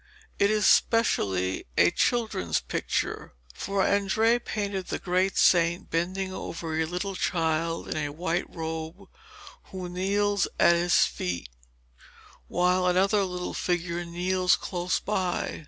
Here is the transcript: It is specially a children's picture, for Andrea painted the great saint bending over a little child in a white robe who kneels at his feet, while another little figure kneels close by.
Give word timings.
It 0.39 0.49
is 0.49 0.65
specially 0.65 1.67
a 1.77 1.91
children's 1.91 2.59
picture, 2.59 3.35
for 3.53 3.83
Andrea 3.85 4.39
painted 4.39 4.87
the 4.87 4.97
great 4.97 5.37
saint 5.37 5.91
bending 5.91 6.33
over 6.33 6.75
a 6.81 6.85
little 6.85 7.13
child 7.15 7.87
in 7.87 7.95
a 7.97 8.09
white 8.11 8.49
robe 8.49 9.07
who 9.65 9.87
kneels 9.89 10.47
at 10.59 10.73
his 10.75 11.05
feet, 11.05 11.49
while 12.47 12.87
another 12.87 13.23
little 13.23 13.53
figure 13.53 14.03
kneels 14.03 14.55
close 14.55 14.99
by. 14.99 15.59